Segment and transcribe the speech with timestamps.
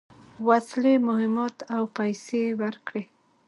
[0.47, 3.03] وسلې، مهمات او پیسې ورکړې.